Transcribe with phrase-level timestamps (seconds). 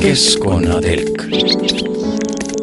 [0.00, 1.22] keskkonnatelk.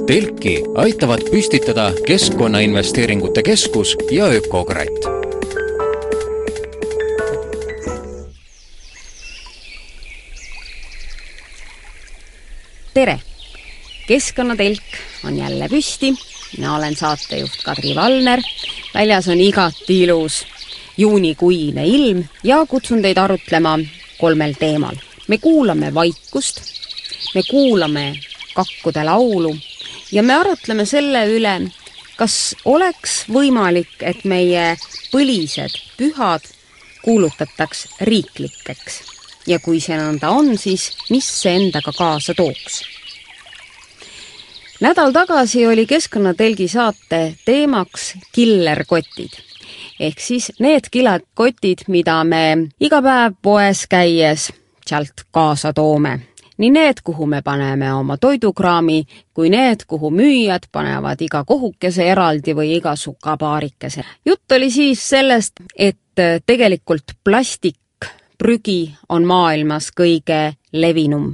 [0.07, 5.03] telki aitavad püstitada Keskkonnainvesteeringute Keskus ja Ökokratt.
[12.93, 13.19] tere!
[14.07, 14.83] keskkonnatelk
[15.25, 16.13] on jälle püsti,
[16.57, 18.39] mina olen saatejuht Kadri Valner,
[18.93, 20.52] väljas on igati ilus
[20.97, 23.79] juunikuine ilm ja kutsun teid arutlema
[24.19, 24.95] kolmel teemal.
[25.27, 26.61] me kuulame vaikust,
[27.35, 28.19] me kuulame
[28.53, 29.55] kakkude laulu
[30.11, 31.55] ja me arutleme selle üle,
[32.17, 34.75] kas oleks võimalik, et meie
[35.11, 36.45] põlised pühad
[37.03, 39.01] kuulutataks riiklikeks
[39.47, 42.83] ja kui see nõnda on, siis mis see endaga kaasa tooks?
[44.83, 49.39] nädal tagasi oli Keskkonnatelgi saate teemaks killerkotid
[50.03, 52.43] ehk siis need kilekotid, mida me
[52.79, 54.51] iga päev poes käies
[54.83, 56.19] sealt kaasa toome
[56.57, 62.53] nii need, kuhu me paneme oma toidukraami, kui need, kuhu müüjad panevad iga kohukese eraldi
[62.55, 64.03] või iga sukapaarikese.
[64.25, 65.97] jutt oli siis sellest, et
[66.45, 71.33] tegelikult plastikprügi on maailmas kõige levinum.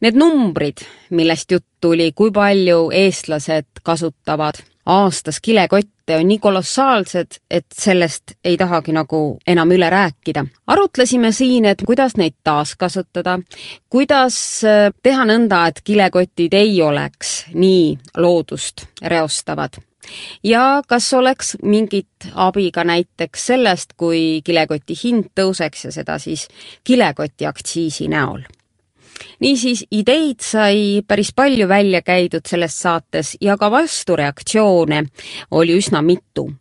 [0.00, 7.66] Need numbrid, millest jutt tuli, kui palju eestlased kasutavad aastas kilekotte on nii kolossaalsed, et
[7.78, 10.44] sellest ei tahagi nagu enam üle rääkida.
[10.66, 13.38] arutlesime siin, et kuidas neid taaskasutada,
[13.90, 19.78] kuidas äh, teha nõnda, et kilekotid ei oleks nii loodust reostavad
[20.44, 26.48] ja kas oleks mingit abi ka näiteks sellest, kui kilekoti hind tõuseks ja seda siis
[26.84, 28.42] kilekoti aktsiisi näol
[29.40, 35.04] niisiis, ideid sai päris palju välja käidud selles saates ja ka vastureaktsioone
[35.50, 36.52] oli üsna mitu.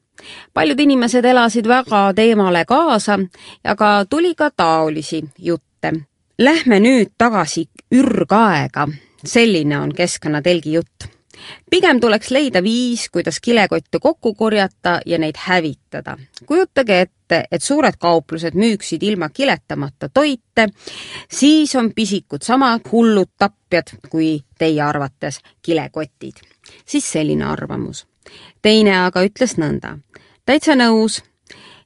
[0.53, 3.19] paljud inimesed elasid väga teemale kaasa,
[3.63, 5.91] aga tuli ka taolisi jutte.
[6.39, 8.87] Lähme nüüd tagasi ürgaega,
[9.25, 11.10] selline on Keskkonnatelgi jutt
[11.69, 16.17] pigem tuleks leida viis, kuidas kilekotte kokku korjata ja neid hävitada.
[16.45, 20.67] kujutage ette, et suured kauplused müüksid ilma kiletamata toite,
[21.31, 26.33] siis on pisikud sama hullud tapjad kui teie arvates kilekotid.
[26.85, 28.07] siis selline arvamus.
[28.61, 29.97] teine aga ütles nõnda.
[30.45, 31.23] täitsa nõus,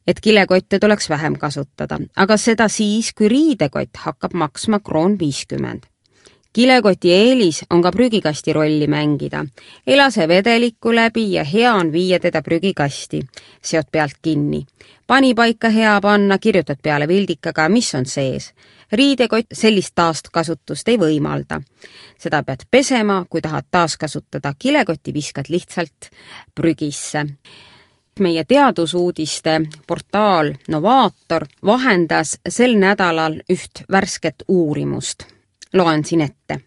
[0.07, 5.85] et kilekotte tuleks vähem kasutada, aga seda siis, kui riidekott hakkab maksma kroon viiskümmend
[6.55, 9.45] kilekoti eelis on ka prügikasti rolli mängida.
[9.87, 13.19] ei lase vedelikku läbi ja hea on viia teda prügikasti.
[13.61, 14.65] seod pealt kinni.
[15.07, 18.53] pani paika hea panna, kirjutad peale vildikaga, mis on sees.
[18.91, 21.61] riidekott sellist taaskasutust ei võimalda.
[22.17, 26.09] seda pead pesema, kui tahad taaskasutada kilekotti, viskad lihtsalt
[26.55, 27.25] prügisse
[28.19, 35.34] meie teadusuudiste portaal Novaator vahendas sel nädalal üht värsket uurimust
[35.75, 36.59] loen siin ette.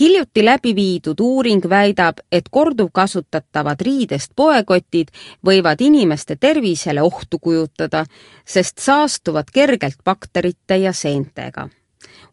[0.00, 5.08] hiljuti läbi viidud uuring väidab, et korduvkasutatavad riidest poekotid
[5.46, 8.04] võivad inimeste tervisele ohtu kujutada,
[8.44, 11.68] sest saastuvad kergelt bakterite ja seentega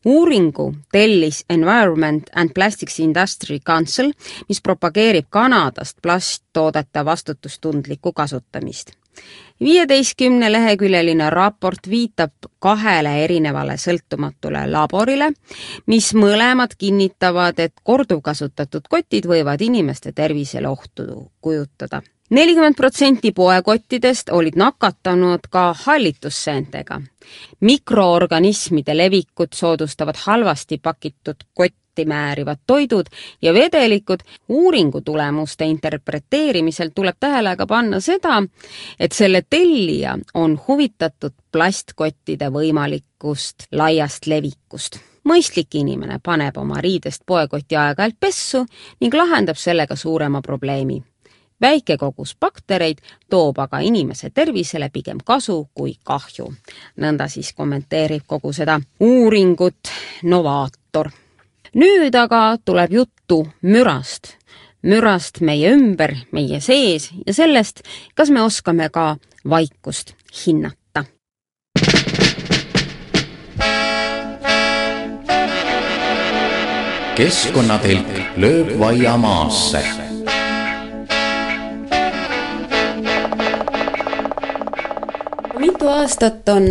[0.05, 4.11] uuringu tellis Environment and Plastics Industry Council,
[4.49, 8.91] mis propageerib Kanadast plasttoodete vastutustundlikku kasutamist
[9.59, 15.31] viieteistkümne leheküljeline raport viitab kahele erinevale sõltumatule laborile,
[15.87, 24.55] mis mõlemad kinnitavad, et korduvkasutatud kotid võivad inimeste tervisele ohtu kujutada nelikümmend protsenti poekottidest olid
[24.57, 27.01] nakatanud ka hallitusseentega.
[27.59, 33.05] mikroorganismide levikut soodustavad halvasti pakitud kott fatti määrivad toidud
[33.41, 34.19] ja vedelikud.
[34.49, 38.43] uuringu tulemuste interpreteerimisel tuleb tähele ka panna seda,
[38.99, 47.75] et selle tellija on huvitatud plastkottide võimalikust laiast levikust mõistlik inimene paneb oma riidest poekoti
[47.75, 48.65] aeg-ajalt pessu
[49.01, 51.03] ning lahendab sellega suurema probleemi.
[51.61, 52.97] väike kogus baktereid
[53.29, 56.53] toob aga inimese tervisele pigem kasu kui kahju.
[56.97, 59.89] nõnda siis kommenteerib kogu seda uuringut
[60.23, 61.09] novaator
[61.75, 64.35] nüüd aga tuleb juttu mürast,
[64.83, 67.83] mürast meie ümber, meie sees ja sellest,
[68.15, 69.15] kas me oskame ka
[69.49, 71.05] vaikust hinnata.
[77.15, 80.04] keskkonnatelk lööb vaia maasse
[85.85, 86.63] mitu aastat on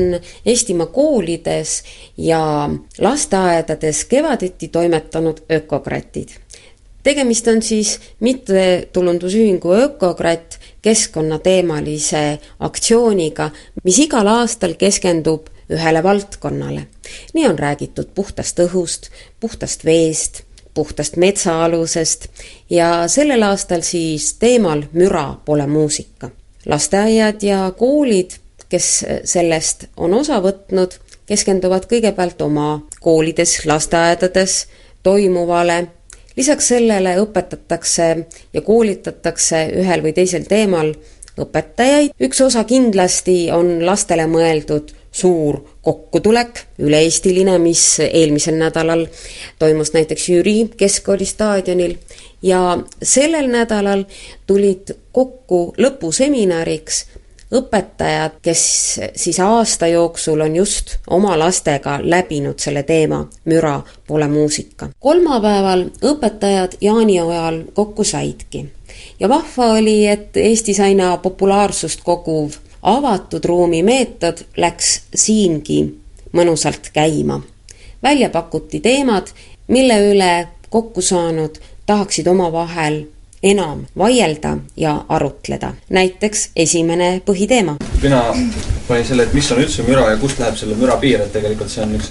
[0.46, 1.82] Eestimaa koolides
[2.16, 6.28] ja lasteaedades kevaditi toimetanud ökokratid.
[7.02, 13.50] tegemist on siis mittetulundusühingu Ökokratt keskkonnateemalise aktsiooniga,
[13.84, 16.87] mis igal aastal keskendub ühele valdkonnale.
[17.34, 19.10] nii on räägitud puhtast õhust,
[19.40, 20.43] puhtast veest,
[20.75, 22.28] puhtast metsaalusest
[22.70, 26.31] ja sellel aastal siis teemal Müra pole muusika.
[26.67, 28.44] lasteaiad ja koolid,
[28.74, 28.88] kes
[29.30, 30.98] sellest on osa võtnud,
[31.30, 32.68] keskenduvad kõigepealt oma
[33.00, 34.64] koolides, lasteaedades
[35.06, 35.84] toimuvale.
[36.34, 38.08] Lisaks sellele õpetatakse
[38.52, 40.90] ja koolitatakse ühel või teisel teemal
[41.38, 49.06] õpetajaid, üks osa kindlasti on lastele mõeldud suur kokkutulek, üle-eestiline, mis eelmisel nädalal
[49.62, 51.94] toimus näiteks Jüri keskkooli staadionil.
[52.42, 54.04] Ja sellel nädalal
[54.46, 57.04] tulid kokku lõpuseminariks
[57.54, 58.64] õpetajad, kes
[59.16, 64.88] siis aasta jooksul on just oma lastega läbinud selle teema Müra pole muusika.
[64.98, 68.66] kolmapäeval õpetajad jaaniojal kokku saidki
[69.20, 75.84] ja vahva oli, et Eestis aina populaarsust koguv avatud ruumi meetod läks siingi
[76.32, 77.40] mõnusalt käima.
[78.02, 79.26] välja pakuti teemad,
[79.68, 83.04] mille üle kokku saanud tahaksid omavahel
[83.44, 85.73] enam vaielda ja arutleda.
[85.91, 87.76] näiteks esimene põhiteema.
[88.02, 88.23] mina
[88.88, 91.70] panin selle, et mis on üldse müra ja kust läheb selle müra piir, et tegelikult
[91.70, 92.11] see on üks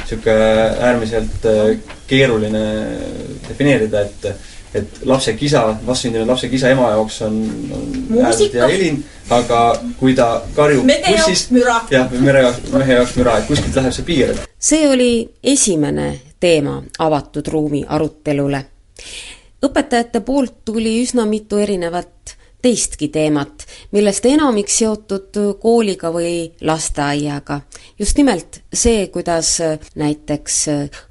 [0.00, 0.50] niisugune
[0.88, 2.64] äärmiselt äh, keeruline
[3.48, 4.34] defineerida, et
[4.74, 7.36] et lapse kisa, vastsündinud lapse kisa ema jaoks on,
[7.72, 7.84] on
[8.18, 8.96] äärmiselt hea helin,
[9.30, 9.60] aga
[10.00, 10.88] kui ta karjub
[11.54, 11.76] müra.
[11.90, 14.34] jah, mere jaoks, mehe jaoks müra, et kuskilt läheb see piir.
[14.58, 15.12] see oli
[15.54, 16.08] esimene
[16.40, 18.64] teema avatud ruumi arutelule
[19.64, 27.60] õpetajate poolt tuli üsna mitu erinevat teistki teemat, millest enamik seotud kooliga või lasteaiaga.
[27.98, 29.58] just nimelt see, kuidas
[29.94, 30.56] näiteks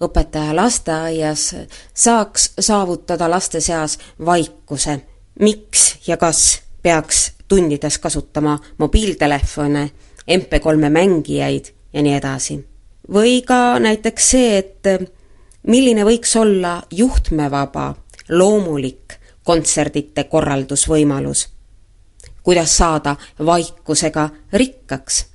[0.01, 1.55] õpetaja lasteaias
[1.93, 4.99] saaks saavutada laste seas vaikuse,
[5.39, 9.89] miks ja kas peaks tundides kasutama mobiiltelefone,
[10.27, 12.63] MP3-e mängijaid ja nii edasi.
[13.13, 15.11] või ka näiteks see, et
[15.67, 17.93] milline võiks olla juhtmevaba
[18.29, 21.49] loomulik kontserdite korraldusvõimalus.
[22.43, 23.15] kuidas saada
[23.45, 25.25] vaikusega rikkaks.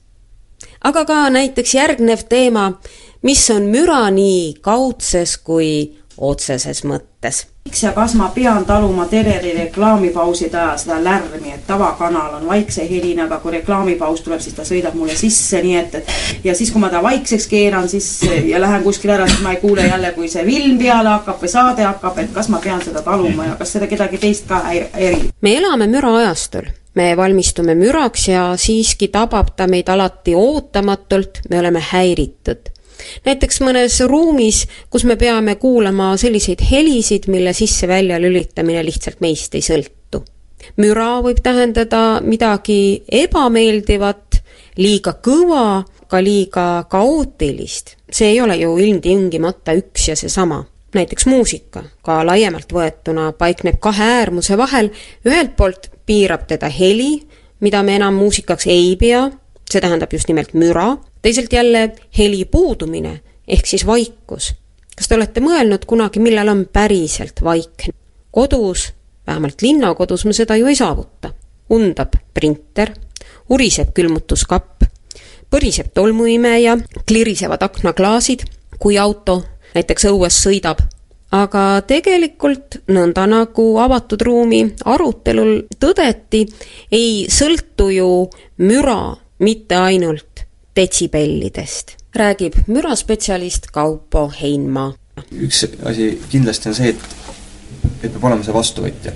[0.85, 2.81] aga ka näiteks järgnev teema,
[3.23, 9.53] mis on müra nii kaudses kui otseses mõttes miks ja kas ma pean taluma Tereri
[9.53, 14.97] reklaamipauside ajal seda lärmi, et tavakanal on vaikse helinaga, kui reklaamipaus tuleb, siis ta sõidab
[14.97, 18.09] mulle sisse, nii et, et ja siis, kui ma ta vaikseks keeran, siis
[18.49, 21.53] ja lähen kuskile ära, siis ma ei kuule jälle, kui see film peale hakkab või
[21.53, 25.29] saade hakkab, et kas ma pean seda taluma ja kas seda kedagi teist ka häirib.
[25.41, 26.73] me elame müraajastul.
[26.99, 32.73] Me valmistume müraks ja siiski tabab ta meid alati ootamatult, me oleme häiritud
[33.25, 39.63] näiteks mõnes ruumis, kus me peame kuulama selliseid helisid, mille sisse-välja lülitamine lihtsalt meist ei
[39.63, 40.25] sõltu.
[40.77, 44.43] müra võib tähendada midagi ebameeldivat,
[44.77, 47.97] liiga kõva, ka liiga kaootilist.
[48.11, 54.05] see ei ole ju ilmtingimata üks ja seesama näiteks muusika, ka laiemalt võetuna, paikneb kahe
[54.23, 54.91] äärmuse vahel,
[55.27, 57.23] ühelt poolt piirab teda heli,
[57.61, 59.27] mida me enam muusikaks ei pea,
[59.69, 64.55] see tähendab just nimelt müra, teisalt jälle heli puudumine ehk siis vaikus.
[64.97, 67.95] kas te olete mõelnud kunagi, millal on päriselt vaikne?
[68.31, 68.93] kodus,
[69.27, 71.33] vähemalt linnakodus me seda ju ei saavuta.
[71.71, 72.93] undab printer,
[73.49, 74.85] uriseb külmutuskapp,
[75.51, 78.45] põriseb tolmuimeja, klirisevad aknaklaasid,
[78.79, 79.43] kui auto
[79.75, 80.81] näiteks õues sõidab.
[81.33, 86.47] aga tegelikult nõnda nagu avatud ruumi arutelul tõdeti,
[86.93, 90.48] ei sõltu ju müra mitte ainult
[90.79, 94.93] detsibellidest, räägib müraspetsialist Kaupo Heinma.
[95.35, 97.07] üks asi kindlasti on see, et,
[98.05, 99.13] et peab olema see vastuvõtja.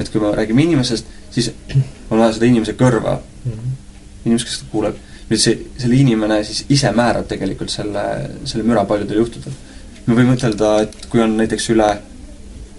[0.00, 1.50] et kui me räägime inimesest, siis
[2.10, 3.74] on vaja seda inimese kõrva mm, -hmm.
[4.24, 4.96] inimest, kes kuuleb.
[5.28, 8.04] nüüd see, selle inimene siis ise määrab tegelikult selle,
[8.44, 9.52] selle müra paljudel juhtudel.
[10.06, 11.90] me võime ütelda, et kui on näiteks üle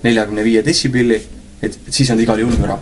[0.04, 1.22] neljakümne viie detsibelli,
[1.62, 2.80] et, et siis on igal juhul müra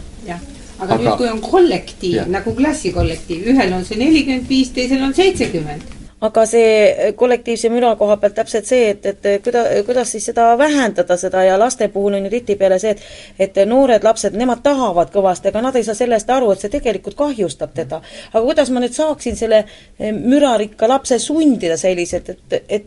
[0.81, 2.27] aga, nüüd, kui on kollektiiv ja.
[2.29, 8.17] nagu klassikollektiiv, ühel on see nelikümmend viis, teisel on seitsekümmend aga see kollektiivse müra koha
[8.21, 12.27] pealt täpselt see, et, et kuida-, kuidas siis seda vähendada, seda ja laste puhul on
[12.27, 16.29] ju tihtipeale see, et et noored lapsed, nemad tahavad kõvasti, aga nad ei saa sellest
[16.29, 18.01] aru, et see tegelikult kahjustab teda.
[18.33, 22.85] aga kuidas ma nüüd saaksin selle eh, mürarikka lapse sundida selliselt, et, et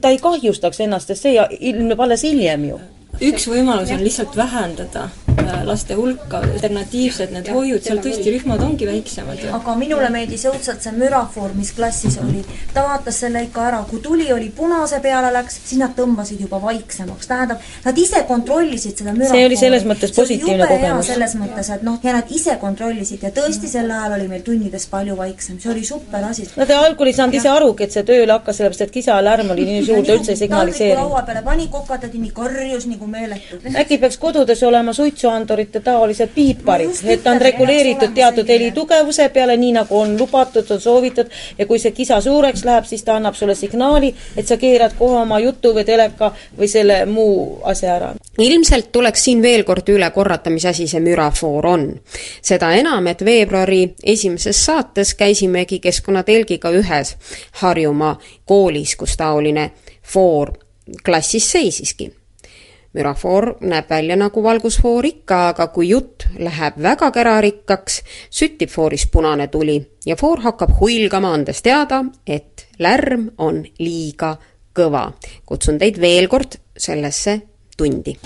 [0.00, 2.82] ta ei kahjustaks ennast, sest see ilmneb alles hiljem ju?
[3.22, 8.88] Üks võimalus on lihtsalt vähendada äh, laste hulka, alternatiivsed need hoiud, seal tõesti rühmad ongi
[8.88, 9.44] väiksemad.
[9.58, 12.42] aga minule meeldis õudselt see mürafoor, mis klassis oli.
[12.74, 16.60] ta vaatas selle ikka ära, kui tuli oli punase peale läks, siis nad tõmbasid juba
[16.62, 19.38] vaiksemaks, tähendab, nad ise kontrollisid seda mürafoori.
[19.38, 21.12] see oli selles mõttes positiivne kogemus.
[21.12, 24.88] selles mõttes, et noh, ja nad ise kontrollisid ja tõesti sel ajal oli meil tunnides
[24.90, 26.48] palju vaiksem, see oli super asi.
[26.56, 29.54] no ta algul ei saanud ise arugi, et see tööle hakkas, sellepärast et kisa lärm
[29.54, 31.02] oli nii suur, ta üldse ei signaliseerinud.
[31.04, 33.56] laua peale pani kokatati, nii karjus nagu meeletu.
[33.76, 39.72] äkki peaks kodudes olema suitsuandurite taolised piiparid, et on reguleeritud teatud heli tugevuse peale, nii
[39.72, 43.54] nagu on lubatud, on soovitud ja kui see kisa suureks läheb, siis ta annab sulle
[43.54, 48.14] signaali, et sa keerad kohe oma jutu või teleka või selle muu asja ära.
[48.38, 51.88] ilmselt tuleks siin veel kord üle korrata, mis asi see mürafoor on.
[52.42, 57.16] seda enam, et veebruari esimeses saates käisimegi Keskkonnatelgiga ühes
[57.60, 59.70] Harjumaa koolis, kus taoline
[60.02, 60.52] foor
[61.04, 62.12] klassis seisiski
[62.94, 69.48] mürafoor näeb välja nagu valgusfoor ikka, aga kui jutt läheb väga kärarikkaks, süttib fooris punane
[69.52, 74.36] tuli ja foor hakkab huilgama, andes teada, et lärm on liiga
[74.74, 75.12] kõva.
[75.46, 77.40] kutsun teid veel kord sellesse
[77.76, 78.18] tundi.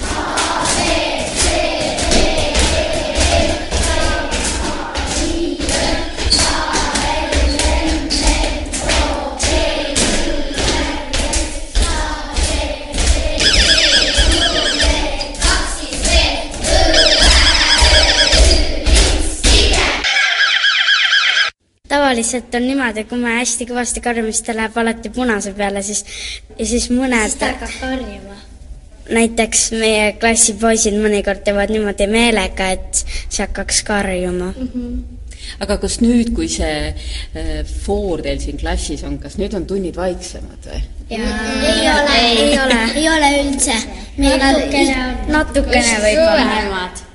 [21.98, 26.04] Tavaliselt on niimoodi, kui me hästi kõvasti karjume, siis ta läheb alati punase peale, siis
[26.54, 27.24] ja siis mõned.
[27.26, 28.38] siis ta hakkab karjuma.
[29.08, 34.74] näiteks meie klassi poisid mõnikord teevad niimoodi meelega, et see hakkaks karjuma mm.
[34.74, 34.98] -hmm
[35.64, 39.96] aga kas nüüd, kui see äh, foor teil siin klassis on, kas nüüd on tunnid
[39.96, 40.82] vaiksemad või?
[41.10, 43.76] ei ole, ei ole, ei ole üldse.
[44.18, 44.96] natukene,
[45.32, 47.07] natukene võib-olla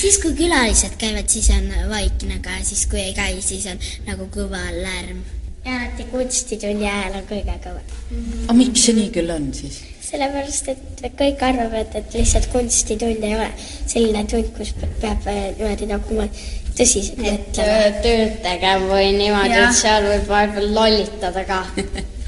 [0.00, 4.28] siis, kui külalised käivad, siis on vaikne, aga siis, kui ei käi, siis on nagu
[4.34, 5.24] kõva lärm.
[5.66, 8.16] ja alati kunstitunni ajal on kõige kõvem mm.
[8.16, 8.42] -hmm.
[8.44, 9.80] aga miks see nii küll on siis?
[10.06, 13.48] sellepärast, et kõik arvavad, et lihtsalt kunstitund ei ole
[13.86, 16.28] selline tund, kus peab niimoodi nagu
[16.76, 18.02] tõsiselt mõtlema.
[18.04, 21.62] tööd tegema või niimoodi, et seal võib vahepeal lollitada ka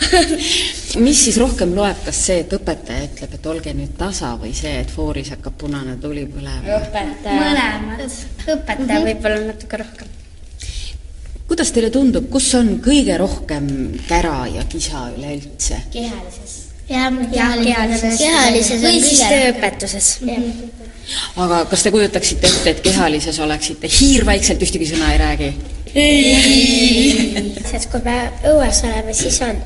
[1.04, 4.78] mis siis rohkem loeb, kas see, et õpetaja ütleb, et olge nüüd tasa või see,
[4.82, 6.78] et fooris hakkab punane tuli põlema?
[6.78, 7.40] õpetaja.
[7.42, 8.04] mõlemad.
[8.04, 9.08] õpetaja mm -hmm.
[9.10, 10.14] võib-olla natuke rohkem.
[11.48, 13.68] kuidas teile tundub, kus on kõige rohkem
[14.08, 15.82] kära ja kisa üleüldse?
[15.92, 16.67] kehalises.
[16.88, 17.18] Jah,
[17.64, 18.18] kehalises.
[18.18, 20.12] kehalises või siis tööõpetuses.
[21.36, 25.50] aga kas te kujutaksite ette, et kehalises oleksite hiirvaikselt, ühtegi sõna ei räägi?
[25.94, 27.44] ei.
[27.70, 28.18] sest kui me
[28.52, 29.60] õues oleme, siis on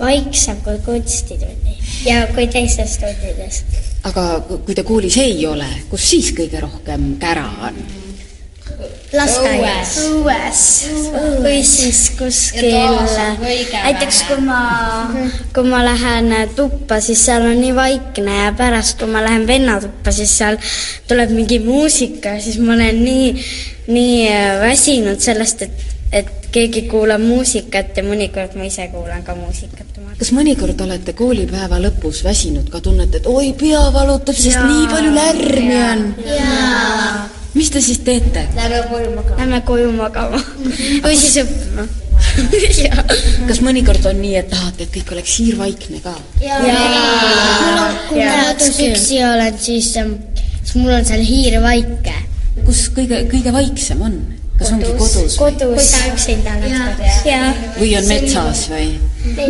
[0.00, 3.64] vaiksem kui kunstitunni ja kui teistes tundides.
[4.08, 7.82] aga kui te koolis ei ole, kus siis kõige rohkem kära on?
[9.12, 9.94] Lasteaias.
[10.10, 10.62] õues.
[11.42, 12.76] või siis kuskil,
[13.72, 14.62] näiteks kui ma,
[15.54, 19.80] kui ma lähen tuppa, siis seal on nii vaikne ja pärast, kui ma lähen venna
[19.82, 20.58] tuppa, siis seal
[21.10, 23.32] tuleb mingi muusika ja siis ma olen nii,
[23.90, 24.28] nii
[24.62, 29.86] väsinud sellest, et et keegi kuulab muusikat ja mõnikord ma ise kuulan ka muusikat.
[30.18, 34.64] kas mõnikord olete koolipäeva lõpus väsinud ka, tunnete, et oi, pea valutab, sest ja.
[34.66, 36.02] nii palju lärmi on?
[37.54, 38.46] Mis te siis teete?
[38.56, 39.40] Lähme koju magama.
[39.40, 40.44] Lähme koju magama
[41.04, 41.88] või siis õppima
[43.48, 46.14] kas mõnikord on nii, et tahate, et kõik oleks siirvaikne ka?
[48.08, 52.16] kui ma kodus üksi olen, siis, siis mul on seal hiirvaike.
[52.66, 54.20] kus kõige, kõige vaiksem on?
[54.60, 55.38] kas ongi kodus?
[55.40, 55.74] kodus.
[55.74, 57.22] kui sa üksinda oled kodus.
[57.80, 58.86] või on metsas või?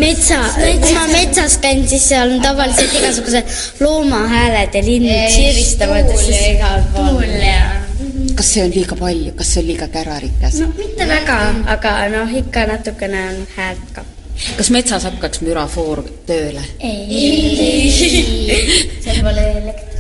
[0.03, 3.55] metsa, kui ma metsas käin, siis seal on tavaliselt igasugused
[3.85, 6.11] loomahääled ja linnud siristavad.
[6.11, 7.15] tuul ja igal pool.
[7.21, 7.90] tuul ja
[8.37, 10.59] kas see on liiga palju, kas see on liiga kärarikas?
[10.63, 11.39] no mitte väga,
[11.75, 14.05] aga noh, ikka natukene on häält ka.
[14.57, 16.65] kas metsas hakkaks mürafoor tööle?
[16.79, 17.91] ei,
[19.05, 19.91] seal pole elektrit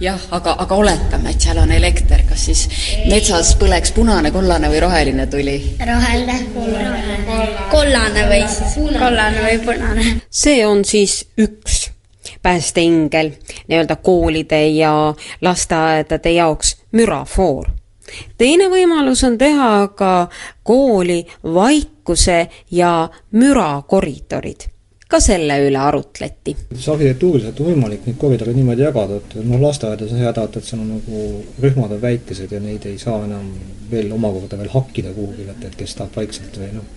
[0.00, 2.64] jah, aga, aga oletame, et seal on elekter, kas siis
[3.10, 5.58] metsas põleks punane, kollane või roheline tuli?
[5.82, 6.40] roheline,
[7.74, 10.18] kollane või siis kollane või punane.
[10.30, 11.88] see on siis üks
[12.48, 13.30] päästeingel
[13.68, 17.66] nii-öelda koolide ja lasteaedade jaoks mürafoor.
[18.38, 20.12] teine võimalus on teha aga
[20.62, 22.38] kooli vaikuse
[22.70, 22.92] ja
[23.32, 24.64] mürakoridorid
[25.08, 26.56] ka selle üle arutleti.
[26.74, 30.80] see arhitektuuriliselt on võimalik neid koridore niimoodi jagada, et noh, lasteaedades on häda, et seal
[30.80, 31.26] on nagu
[31.66, 33.52] rühmad on väikesed ja neid ei saa enam
[33.90, 36.88] veel omakorda veel hakkida kuhugile, et, et kes tahab vaikselt või noh,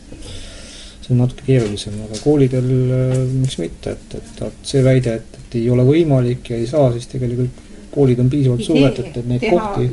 [1.11, 5.39] see on natuke keerulisem, aga koolidel äh, miks mitte, et, et, et see väide, et,
[5.43, 9.27] et ei ole võimalik ja ei saa, siis tegelikult koolid on piisavalt suured, et, et
[9.27, 9.89] neid kohti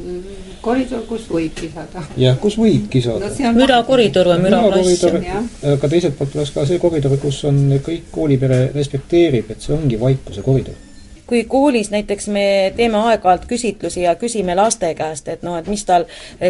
[0.62, 2.02] koridor, kus võib kisada.
[2.18, 4.90] jah, kus võib kisada No mürakoridor või müraklass.
[5.04, 9.74] mürakoridor, aga teiselt poolt oleks ka see koridor, kus on kõik koolipere respekteerib, et see
[9.76, 10.84] ongi vaikuse koridor
[11.28, 15.82] kui koolis näiteks me teeme aeg-ajalt küsitlusi ja küsime laste käest, et noh, et mis
[15.84, 16.06] tal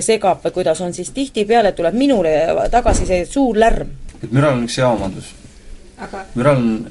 [0.06, 2.34] segab või kuidas on, siis tihtipeale tuleb minule
[2.70, 3.90] tagasi see suur lärm.
[4.22, 5.34] Et müral on üks hea omadus.
[5.98, 6.90] aga müral on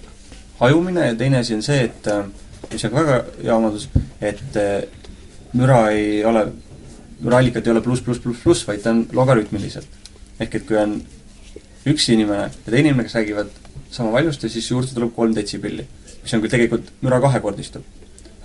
[0.59, 2.23] hajumine ja teine asi on see, et äh,
[2.71, 3.89] mis on ka väga hea omadus,
[4.21, 4.87] et äh,
[5.57, 6.47] müra ei ole,
[7.21, 9.87] müraallikad ei ole pluss, pluss, pluss, pluss, vaid ta on logarütmiliselt.
[10.39, 10.99] ehk et kui on
[11.89, 13.53] üks inimene ja teine inimene, kes räägivad
[13.91, 15.85] sama valjusti, siis juurde tuleb kolm detsibelli.
[16.23, 17.85] mis on küll tegelikult müra kahekordistub.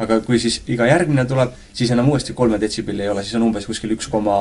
[0.02, 3.48] aga kui siis iga järgmine tuleb, siis enam uuesti kolme detsibelli ei ole, siis on
[3.48, 4.36] umbes kuskil üks koma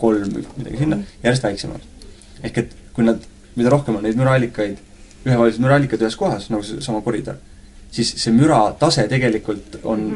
[0.00, 1.88] kolm, midagi sinna, järjest väiksemad.
[2.42, 3.24] ehk et kui nad,
[3.56, 4.76] mida rohkem on neid müraallikaid,
[5.24, 7.40] ühevahelised müraallikaid ühes kohas, nagu seesama koridor,
[7.92, 10.10] siis see müra tase tegelikult on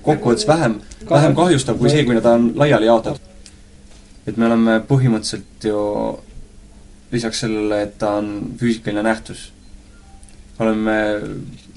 [0.00, 0.78] kokkuvõttes vähem,
[1.10, 3.28] vähem kahjustav kui see, kui ta on laiali jaotatud.
[4.26, 5.78] et me oleme põhimõtteliselt ju
[7.12, 9.50] lisaks sellele, et ta on füüsikaline nähtus,
[10.60, 10.96] oleme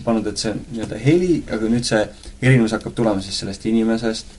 [0.04, 2.02] pannud, et see on nii-öelda heli, aga nüüd see
[2.44, 4.36] erinevus hakkab tulema siis sellest inimesest,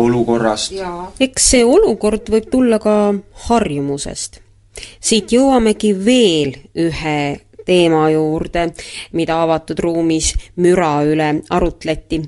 [0.00, 0.74] olukorrast,
[1.20, 2.94] eks see olukord võib tulla ka
[3.48, 4.40] harjumusest.
[5.00, 7.20] Siit jõuamegi veel ühe
[7.66, 8.70] teema juurde,
[9.12, 12.22] mida avatud ruumis müra üle arutleti.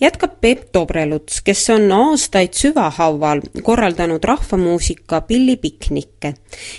[0.00, 6.34] jätkab Peep Dobreluts, kes on aastaid süvahaual korraldanud rahvamuusika pillipiknikke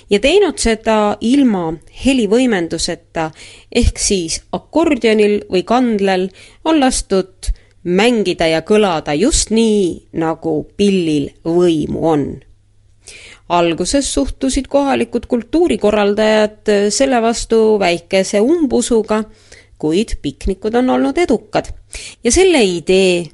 [0.10, 1.74] ja teinud seda ilma
[2.06, 3.32] helivõimenduseta
[3.72, 6.30] ehk siis akordionil või kandlel
[6.66, 7.52] on lastud
[7.84, 12.30] mängida ja kõlada just nii, nagu pillil võimu on
[13.50, 19.24] alguses suhtusid kohalikud kultuurikorraldajad selle vastu väikese umbusuga,
[19.78, 21.66] kuid piknikud on olnud edukad.
[22.24, 23.26] ja selle idee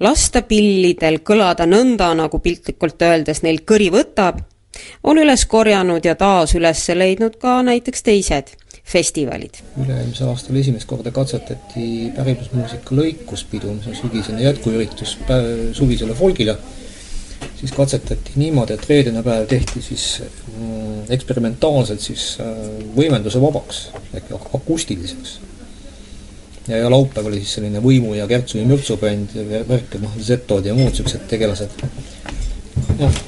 [0.00, 4.40] lasta pillidel kõlada nõnda, nagu piltlikult öeldes neil kõri võtab,
[5.04, 8.54] on üles korjanud ja taas üles leidnud ka näiteks teised
[8.90, 9.60] festivalid.
[9.78, 15.16] üle-eelmisel aastal esimest korda katsetati pärimusmuusika lõikuspidu, mis on sügisene jätkuüritus
[15.76, 16.56] suvisele folgile,
[17.60, 22.56] siis katsetati niimoodi, et reedene päev tehti siis mm, eksperimentaalselt siis äh,
[22.96, 23.82] võimenduse vabaks
[24.16, 25.34] ehk ak- akustiliseks.
[26.68, 29.98] ja, ja laupäev oli siis selline Võimu ja Kertsu ja Mürtsu bänd ja vär- värk,
[30.00, 31.84] noh, Zetod ja muud niisugused tegelased.
[32.98, 33.20] jah,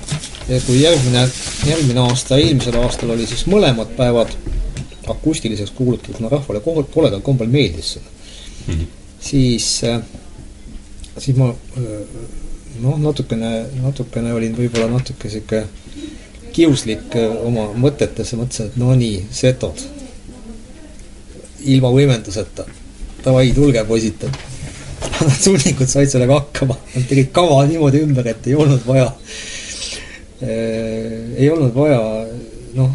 [0.49, 1.27] ja kui järgmine,
[1.69, 4.33] järgmine aasta, eelmisel aastal oli siis mõlemad päevad
[5.13, 8.75] akustiliseks kuulutatud, kuna rahvale kohal, koledal kombel meeldis see mm.
[8.75, 8.87] -hmm.
[9.21, 9.69] siis,
[11.19, 11.53] siis ma
[12.83, 15.65] noh, natukene, natukene olin võib-olla natuke sihuke
[16.53, 17.17] kiuslik
[17.47, 19.81] oma mõtetesse, mõtlesin, et no nii, setod.
[21.63, 22.65] ilma võimenduseta.
[23.23, 24.27] Davai, tulge, poisid.
[25.45, 29.09] suunikud said sellega hakkama, nad tegid kava niimoodi ümber, et ei olnud vaja,
[30.43, 32.01] ei olnud vaja
[32.79, 32.95] noh,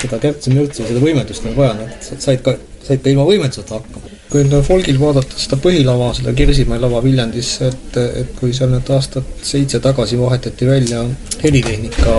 [0.00, 4.11] seda kärtsemürtsu, seda võimendust ei olnud vaja, nad said ka, said ka ilma võimenduseta hakkama.
[4.32, 8.88] Kui nüüd folgil vaadata seda põhilava, seda Kirsimäe lava Viljandis, et, et kui seal nüüd
[8.94, 11.02] aastat seitse tagasi vahetati välja
[11.42, 12.14] helitehnika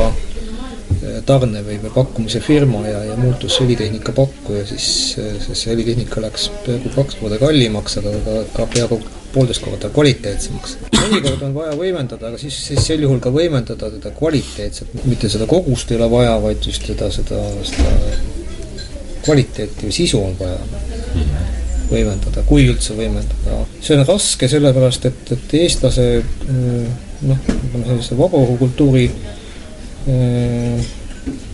[1.26, 6.50] tarne või, või pakkumise firma ja, ja muutus helitehnika pakkuja, siis, siis see helitehnika läks
[6.68, 9.00] peaaegu kaks korda kallimaks, aga ka, ka peaaegu
[9.34, 10.78] poolteist korda kvaliteetsemaks.
[11.00, 15.50] mõnikord on vaja võimendada, aga siis, siis sel juhul ka võimendada teda kvaliteetselt, mitte seda
[15.50, 17.98] kogust ei ole vaja, vaid just seda, seda, seda
[19.26, 21.53] kvaliteeti või sisu on vaja
[21.94, 23.62] võimendada, kui üldse võimendada.
[23.82, 26.10] see on raske sellepärast, et, et eestlase
[26.50, 29.08] noh, ütleme sellise vabaõhukultuuri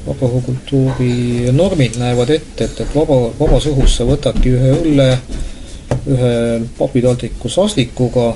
[0.08, 5.10] vabaõhukultuuri normid näevad ette, et, et vaba, vabas õhus sa võtadki ühe õlle,
[6.10, 6.32] ühe
[6.78, 8.32] papitaldriku saslikuga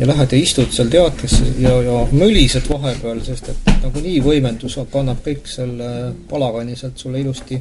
[0.00, 5.20] ja lähed ja istud seal teatris ja, ja mölised vahepeal, sest et nagunii võimendus kannab
[5.24, 5.90] kõik selle
[6.30, 7.60] palagani sealt sulle ilusti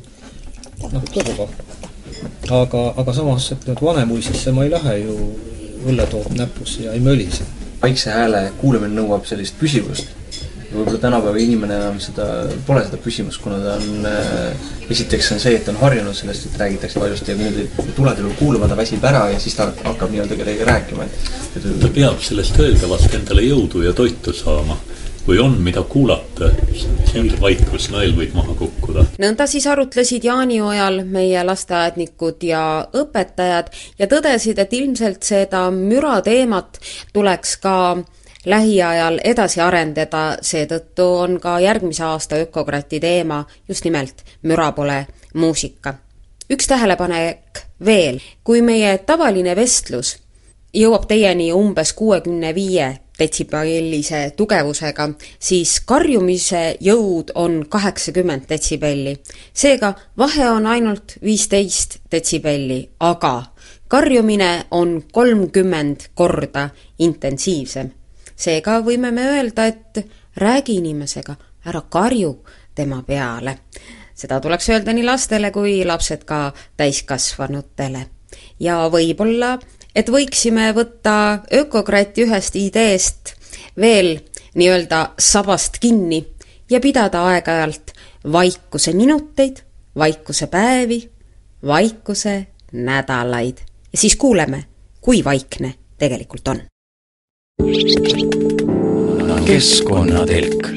[0.94, 1.50] noh, kõrva.
[2.50, 5.18] Aga, aga samas, et nüüd Vanemuisesse ma ei lähe ju
[5.90, 7.48] õlletoop näpus ja ei mölise.
[7.82, 10.10] vaikse hääle kuulamine nõuab sellist püsivust
[10.70, 12.26] võib-olla tänapäeva inimene enam seda,
[12.68, 16.46] pole seda püsimust, kuna ta on äh,, esiteks on see, et ta on harjunud sellest,
[16.46, 19.58] et räägitakse valjusti ja kui nüüd ei tule teda kuulama, ta väsib ära ja siis
[19.58, 24.78] ta hakkab nii-öelda kellegagi rääkima, et ta peab sellest öeldavast endale jõudu ja toitu saama.
[25.30, 26.48] Kui on, mida kuulata,
[27.06, 29.04] siis vaikus nõel võib maha kukkuda.
[29.22, 32.62] nõnda siis arutlesid jaaniojal meie lasteaednikud ja
[32.98, 33.68] õpetajad
[34.00, 36.80] ja tõdesid, et ilmselt seda müra teemat
[37.14, 37.76] tuleks ka
[38.50, 45.94] lähiajal edasi arendada, seetõttu on ka järgmise aasta Ökokrati teema just nimelt müra pole muusika.
[46.50, 50.18] üks tähelepanek veel, kui meie tavaline vestlus
[50.74, 52.90] jõuab teieni umbes kuuekümne viie
[53.20, 59.18] detsibellise tugevusega, siis karjumise jõud on kaheksakümmend detsibelli.
[59.54, 63.44] seega vahe on ainult viisteist detsibelli, aga
[63.88, 67.92] karjumine on kolmkümmend korda intensiivsem.
[68.36, 70.06] seega võime me öelda, et
[70.38, 72.44] räägi inimesega, ära karju
[72.76, 73.58] tema peale.
[74.16, 78.06] seda tuleks öelda nii lastele kui lapsed ka täiskasvanutele.
[78.60, 79.60] ja võib-olla
[79.96, 83.34] et võiksime võtta ökokrati ühest ideest
[83.80, 84.18] veel
[84.56, 86.24] nii-öelda sabast kinni
[86.70, 87.94] ja pidada aeg-ajalt
[88.32, 89.64] vaikuse minuteid,
[89.98, 91.10] vaikuse päevi,
[91.66, 93.58] vaikuse nädalaid
[93.92, 94.64] ja siis kuuleme,
[95.02, 96.62] kui vaikne tegelikult on.
[99.46, 100.68] keskkonnatelk.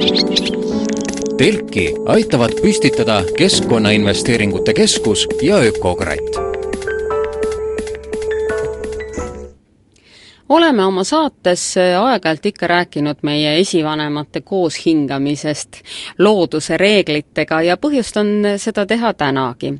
[1.36, 6.51] telki aitavad püstitada Keskkonnainvesteeringute Keskus ja Ökokratt
[10.52, 15.78] oleme oma saates äh, aeg-ajalt ikka rääkinud meie esivanemate kooshingamisest
[16.18, 19.74] looduse reeglitega ja põhjust on seda teha tänagi.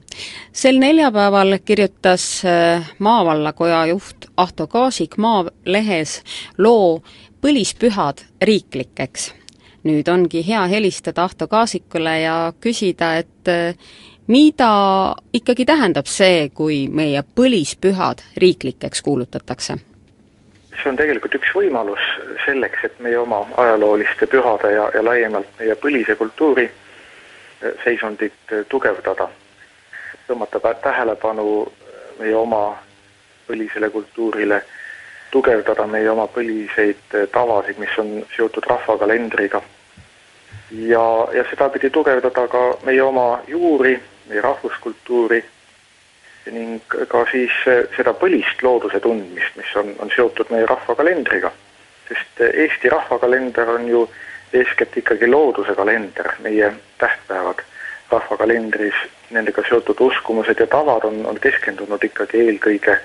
[0.53, 6.23] sel neljapäeval kirjutas äh, maavallakoja juht Ahto Kaasik Maalehes
[6.59, 7.03] loo
[7.43, 9.35] Põlispühad riiklikeks.
[9.85, 13.77] nüüd ongi hea helistada Ahto Kaasikule ja küsida, et äh,
[14.27, 19.92] mida ikkagi tähendab see, kui meie põlispühad riiklikeks kuulutatakse
[20.81, 22.03] see on tegelikult üks võimalus
[22.47, 28.65] selleks, et meie oma ajalooliste pühade ja, ja laiemalt meie põlise kultuuri eh, seisundit eh,
[28.69, 29.29] tugevdada.
[30.27, 31.67] tõmmata tähelepanu
[32.19, 32.79] meie oma
[33.47, 34.63] põlisele kultuurile,
[35.31, 39.63] tugevdada meie oma põliseid eh, tavasid, mis on seotud rahvakalendriga.
[40.71, 45.45] ja, ja sedapidi tugevdada ka meie oma juuri, meie rahvuskultuuri
[46.51, 51.53] ning ka siis eh, seda põlist looduse tundmist, mis on, on seotud meie rahvakalendriga.
[52.09, 54.03] sest eh, Eesti rahvakalender on ju
[54.53, 57.63] eeskätt ikkagi looduse kalender, meie tähtpäevad
[58.11, 58.95] rahvakalendris,
[59.31, 62.99] nendega seotud uskumused ja tavad on, on keskendunud ikkagi eelkõige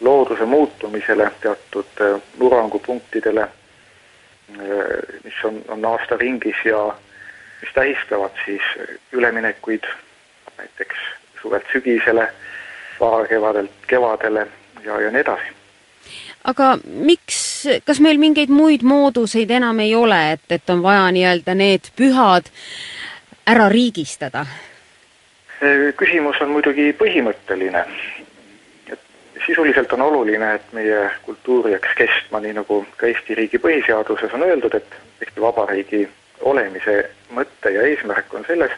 [0.00, 3.48] looduse muutumisele, teatud eh, murrangupunktidele,
[5.24, 6.78] mis on, on aastaringis ja
[7.62, 8.62] mis tähistavad siis
[9.16, 9.86] üleminekuid
[10.58, 10.98] näiteks
[11.40, 12.28] suvelt sügisele
[13.00, 14.46] varakevadelt kevadele
[14.84, 15.52] ja, ja nii edasi.
[16.44, 17.38] aga miks,
[17.86, 22.50] kas meil mingeid muid mooduseid enam ei ole, et, et on vaja nii-öelda need pühad
[23.46, 24.46] ära riigistada?
[25.96, 27.84] küsimus on muidugi põhimõtteline.
[28.90, 28.98] et
[29.46, 34.42] sisuliselt on oluline, et meie kultuur jääks kestma, nii nagu ka Eesti riigi põhiseaduses on
[34.42, 36.08] öeldud, et Eesti Vabariigi
[36.40, 38.74] olemise mõte ja eesmärk on selles,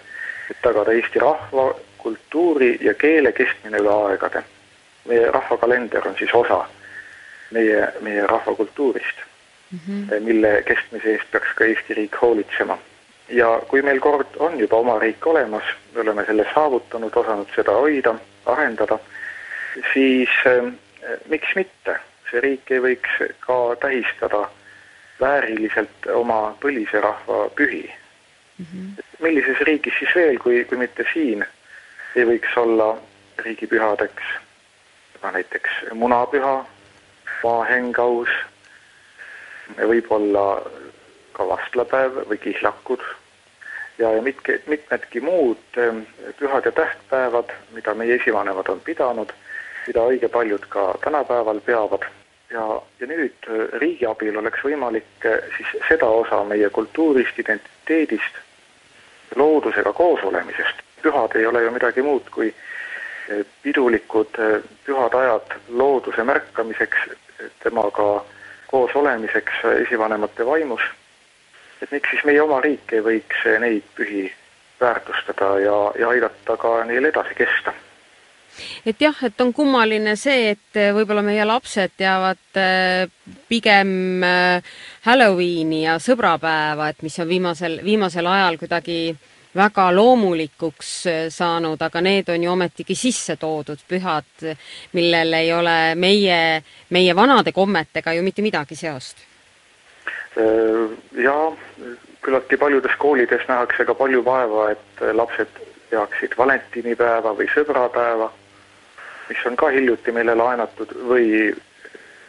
[0.50, 1.70] et tagada Eesti rahva
[2.04, 4.44] kultuuri ja keele kestmine üle aegade.
[5.04, 6.64] meie rahvakalender on siis osa
[7.50, 9.18] meie, meie rahvakultuurist
[9.70, 10.20] mm, -hmm.
[10.20, 12.78] mille kestmise eest peaks ka Eesti riik hoolitsema.
[13.28, 15.64] ja kui meil kord on juba oma riik olemas,
[15.94, 18.14] me oleme selle saavutanud, osanud seda hoida,
[18.46, 18.98] arendada,
[19.92, 20.72] siis äh,
[21.28, 21.96] miks mitte,
[22.30, 24.48] see riik ei võiks ka tähistada
[25.20, 27.84] vääriliselt oma põlise rahva pühi
[28.58, 28.66] mm.
[28.66, 29.04] -hmm.
[29.18, 31.44] millises riigis siis veel, kui, kui mitte siin
[32.16, 32.94] ei võiks olla
[33.42, 34.32] riigipühadeks.
[35.24, 36.56] Näiteks munapüha,
[37.42, 38.28] maahengaus,
[39.78, 40.44] võib-olla
[41.32, 43.00] ka vastlapäev või kihlakud
[43.98, 46.04] ja, ja mitke, mitmedki muud ähm,
[46.38, 49.32] pühad ja tähtpäevad, mida meie esivanemad on pidanud,
[49.86, 52.06] mida õige paljud ka tänapäeval peavad.
[52.52, 52.68] Ja,
[53.00, 58.42] ja nüüd äh, riigi abil oleks võimalik äh, siis seda osa meie kultuurist, identiteedist,
[59.40, 65.56] loodusega koos olemisest pühad ei ole ju midagi muud kui eh, pidulikud eh, pühad ajad
[65.68, 67.08] looduse märkamiseks,
[67.62, 68.24] temaga
[68.70, 70.84] koos olemiseks esivanemate vaimus.
[71.82, 74.28] et miks siis meie oma riik ei võiks neid pühi
[74.80, 77.74] väärtustada ja, ja aidata ka neil edasi kesta
[78.86, 83.04] et jah, et on kummaline see, et võib-olla meie lapsed teavad eh,
[83.50, 84.24] pigem
[85.04, 91.82] Halloweeni ja sõbrapäeva, et mis on viimasel, viimasel ajal kuidagi äh, väga loomulikuks äh, saanud,
[91.82, 94.46] aga need on ju ometigi sisse toodud pühad,
[94.92, 99.22] millel ei ole meie, meie vanade kommetega ju mitte midagi seost.
[100.38, 101.52] Äh, jaa,
[102.24, 108.30] küllaltki paljudes koolides nähakse ka palju vaeva, et lapsed peaksid valentinipäeva või sõbrapäeva,
[109.28, 111.52] mis on ka hiljuti meile laenatud, või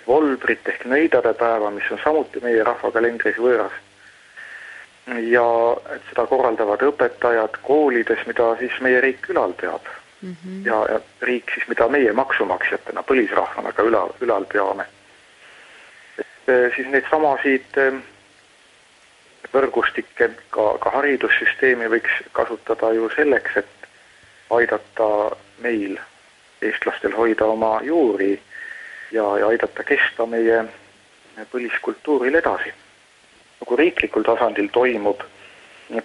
[0.08, 3.85] volbrit ehk nõidade päeva, mis on samuti meie rahvakalendris võõras
[5.08, 5.46] ja
[5.96, 9.86] et seda korraldavad õpetajad koolides, mida siis meie riik ülal peab
[10.22, 10.36] mm.
[10.36, 10.66] -hmm.
[10.66, 14.86] ja, ja riik siis, mida meie maksumaksjatena, põlisrahvana ka ülal, ülal peame.
[16.76, 17.78] siis neid samasid
[19.54, 23.88] võrgustikke, ka, ka haridussüsteemi võiks kasutada ju selleks, et
[24.50, 25.10] aidata
[25.64, 25.98] meil,
[26.62, 28.34] eestlastel, hoida oma juuri
[29.12, 30.66] ja, ja aidata kesta meie
[31.52, 32.74] põliskultuuril edasi.
[33.62, 35.22] Nagu riiklikul tasandil toimub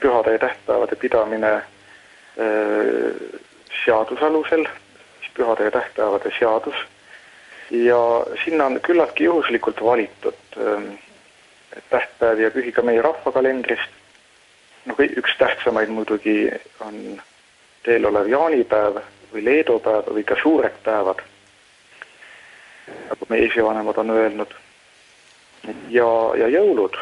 [0.00, 1.62] pühade ja tähtpäevade pidamine
[3.84, 4.64] seaduse alusel,
[5.20, 6.74] siis pühade ja tähtpäevade seadus,
[7.70, 8.00] ja
[8.44, 10.80] sinna on küllaltki juhuslikult valitud öö,
[11.90, 13.90] tähtpäev ja pühi ka meie rahvakalendrist.
[14.86, 17.22] no üks tähtsamaid muidugi on
[17.84, 18.96] teel olev jaanipäev
[19.32, 21.20] või leedupäev või ka suured päevad,
[23.10, 24.54] nagu meie esivanemad on öelnud.
[25.88, 26.96] ja, ja jõulud.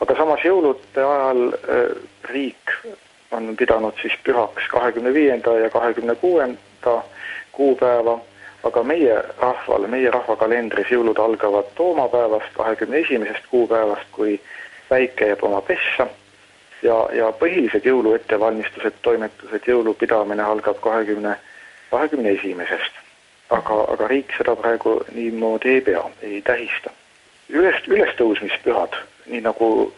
[0.00, 1.96] Aga samas jõulude ajal äh,
[2.30, 2.76] riik
[3.30, 7.02] on pidanud siis pühaks kahekümne viienda ja kahekümne kuuenda
[7.52, 8.18] kuupäeva
[8.64, 14.38] aga meie rahval, meie rahvakalendris jõulud algavad toomapäevast, kahekümne esimesest kuupäevast, kui
[14.88, 16.06] päike jääb oma pessa
[16.82, 21.36] ja, ja põhilised jõulu ettevalmistused, toimetused, jõulupidamine algab kahekümne,
[21.90, 23.00] kahekümne esimesest.
[23.50, 26.90] aga, aga riik seda praegu niimoodi ei pea, ei tähista.
[27.48, 29.92] üles, ülestõusmispühad, nii nagu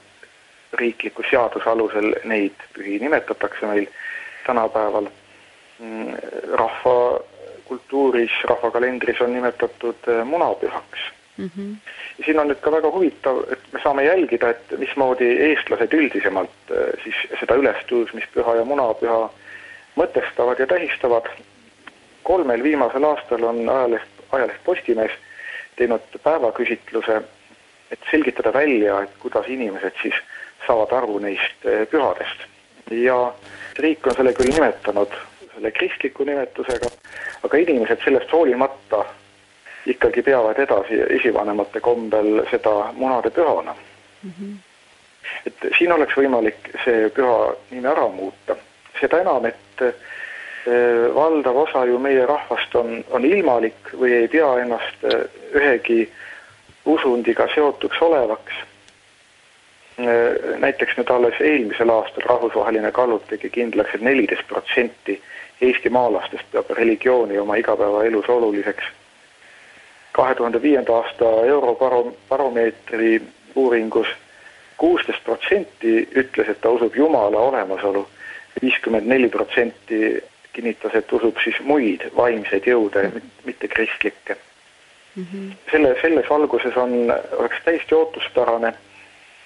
[0.72, 3.86] riikliku seaduse alusel neid pühi nimetatakse meil
[4.46, 5.08] tänapäeval,
[5.78, 6.14] mm,
[6.52, 7.20] rahva
[7.64, 11.00] kultuuris, rahvakalendris on nimetatud äh, munapühaks
[11.36, 11.50] mm.
[11.56, 11.76] -hmm.
[12.18, 16.70] ja siin on nüüd ka väga huvitav, et me saame jälgida, et mismoodi eestlased üldisemalt
[16.70, 19.30] äh, siis seda ülestõusmispüha ja munapüha
[19.96, 21.28] mõtestavad ja tähistavad.
[22.22, 25.12] kolmel viimasel aastal on ajaleht, ajaleht Postimees
[25.76, 27.22] teinud päevaküsitluse,
[27.90, 30.14] et selgitada välja, et kuidas inimesed siis
[30.66, 32.46] saavad aru neist äh, pühadest.
[32.90, 33.32] ja
[33.78, 35.14] riik on selle küll nimetanud
[35.56, 36.90] selle kristliku nimetusega,
[37.42, 39.04] aga inimesed sellest hoolimata
[39.86, 43.74] ikkagi peavad edasi esivanemate kombel seda munade pühana
[44.22, 44.30] mm.
[44.30, 44.56] -hmm.
[45.46, 48.56] et siin oleks võimalik see püha nimi ära muuta,
[49.00, 49.92] seda enam, et e,
[51.14, 55.22] valdav osa ju meie rahvast on, on ilmalik või ei pea ennast e,
[55.54, 56.00] ühegi
[56.86, 58.58] usundiga seotuks olevaks.
[59.98, 60.12] E,
[60.58, 65.20] näiteks nüüd alles eelmisel aastal rahvusvaheline kallup tegi kindlaks et, et neliteist protsenti
[65.60, 68.84] eestimaalastest peab religiooni oma igapäevaelus oluliseks.
[70.12, 73.22] kahe tuhande viienda aasta Eurobaromeetri
[73.54, 74.06] uuringus
[74.76, 78.06] kuusteist protsenti ütles, et ta usub Jumala olemasolu,
[78.62, 80.22] viiskümmend neli protsenti
[80.52, 83.08] kinnitas, et usub siis muid vaimseid jõude,
[83.44, 84.36] mitte kristlikke.
[85.16, 85.52] -hmm.
[85.70, 86.92] selle, selles valguses on,
[87.38, 88.74] oleks täiesti ootuspärane,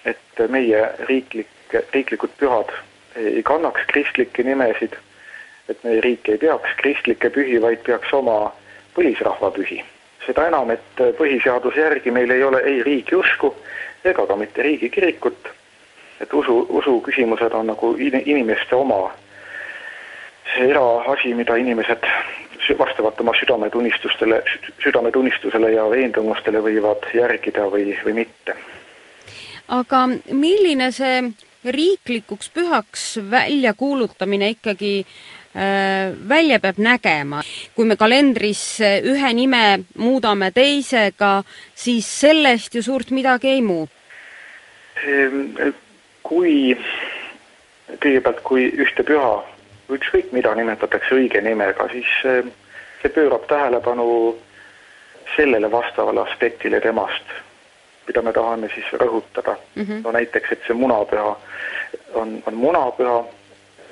[0.04, 2.72] et meie riiklik, riiklikud pühad
[3.16, 4.96] ei kannaks kristlikke nimesid
[5.70, 8.50] et meie riik ei peaks kristlikke pühi, vaid peaks oma
[8.96, 9.82] põlisrahva pühi.
[10.26, 13.54] seda enam, et põhiseaduse järgi meil ei ole ei riigi usku
[14.04, 15.48] ega ka mitte riigikirikut,
[16.20, 19.00] et usu, usuküsimused on nagu inimeste oma
[20.52, 22.06] see eraasi, mida inimesed
[22.78, 24.42] vastavalt oma südametunnistustele,
[24.84, 28.56] südametunnistusele ja veendumustele võivad järgida või, või mitte.
[29.68, 31.32] aga milline see
[31.64, 35.04] riiklikuks pühaks väljakuulutamine ikkagi
[35.54, 37.42] Äh, välja peab nägema.
[37.74, 41.42] kui me kalendris ühe nime muudame teisega,
[41.74, 43.90] siis sellest ju suurt midagi ei muutu.
[45.02, 45.72] Ehm,
[46.22, 46.78] kui
[47.98, 49.42] kõigepealt, kui ühte püha,
[49.98, 52.48] ükskõik mida nimetatakse õige nimega, siis ehm,
[53.02, 54.36] see pöörab tähelepanu
[55.36, 57.34] sellele vastavale aspektile temast,
[58.06, 59.82] mida me tahame siis rõhutada mm.
[59.82, 60.02] -hmm.
[60.04, 61.36] no näiteks, et see munapüha
[62.14, 63.24] on, on munapüha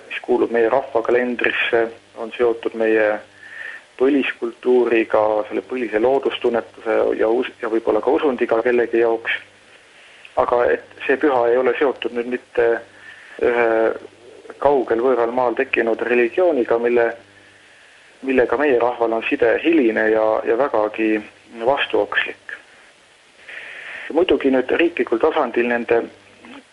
[0.08, 3.18] mis kuulub meie rahvakalendrisse, on seotud meie
[3.98, 9.32] põliskultuuriga, selle põlise loodustunnetuse ja us-, ja võib-olla ka usundiga kellegi jaoks.
[10.38, 12.66] aga et see püha ei ole seotud nüüd mitte
[13.42, 13.70] ühe
[14.58, 17.08] kaugel võõral maal tekkinud religiooniga, mille,
[18.22, 21.18] millega meie rahval on side hiline ja, ja vägagi
[21.64, 22.56] vastuokslik.
[24.12, 26.02] muidugi nüüd riiklikul tasandil nende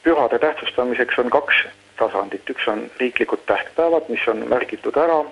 [0.04, 1.66] pühade tähtsustamiseks on kaks
[1.98, 5.24] tasandit, üks on riiklikud tähtpäevad, mis on märgitud ära,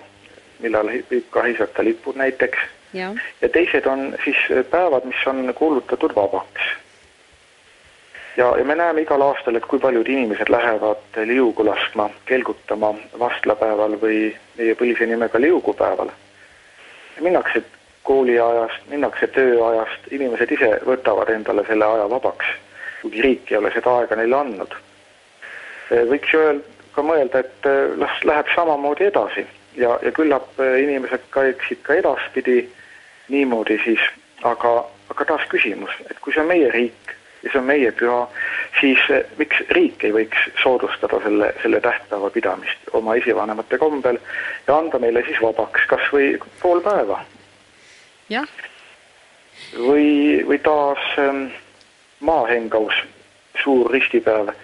[0.60, 2.58] millal võib ka heisata lipud näiteks,
[2.96, 3.12] ja.
[3.52, 4.40] teised on siis
[4.70, 6.72] päevad, mis on kuulutatud vabaks.
[8.36, 13.98] Ja, ja me näeme igal aastal, et kui paljud inimesed lähevad liugu laskma, kelgutama vastlapäeval
[14.02, 14.18] või
[14.58, 16.10] meie põlise nimega liugupäeval.
[17.20, 17.62] minnakse
[18.02, 22.46] kooliajast, minnakse tööajast, inimesed ise võtavad endale selle aja vabaks,
[23.02, 24.74] kuigi riik ei ole seda aega neile andnud
[25.92, 29.44] Eh, võiks ju öelda, ka mõelda, et eh, las läheb samamoodi edasi
[29.76, 32.62] ja, ja küllap eh, inimesed käiksid ka edaspidi
[33.28, 34.00] niimoodi siis,
[34.48, 34.78] aga
[35.12, 37.12] aga taas küsimus, et kui see on meie riik
[37.44, 38.20] ja see on meie püha,
[38.80, 44.18] siis eh, miks riik ei võiks soodustada selle, selle tähtpäeva pidamist oma esivanemate kombel
[44.66, 47.20] ja anda meile siis vabaks kas või pool päeva?
[48.32, 48.48] jah.
[49.76, 51.46] või, või taas ähm,
[52.24, 52.94] maahengaus,
[53.62, 54.54] suur ristipäev,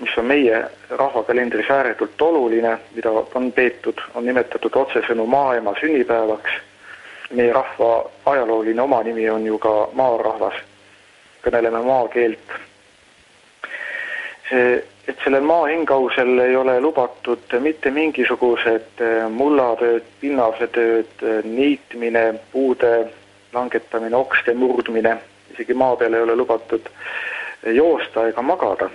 [0.00, 6.58] mis on meie rahvakalendris ääretult oluline, mida on peetud, on nimetatud otsesõnu maaema sünnipäevaks
[7.30, 10.54] meie rahva ajalooline omanimi on ju ka maarahvas,
[11.44, 12.58] kõneleme maakeelt.
[14.50, 22.92] et sellel maahingausel ei ole lubatud mitte mingisugused eh, mullatööd, pinnasetööd, eh, niitmine, puude
[23.52, 25.16] langetamine, okste murdmine,
[25.54, 28.90] isegi maa peal ei ole lubatud eh, joosta ega magada.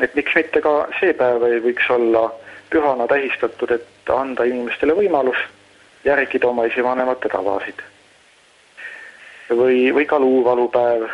[0.00, 2.26] et miks mitte ka see päev ei võiks olla
[2.70, 5.40] pühana tähistatud, et anda inimestele võimalus
[6.04, 7.80] järgida oma esivanemate tavasid.
[9.56, 11.06] Või, või ka luuvalupäev,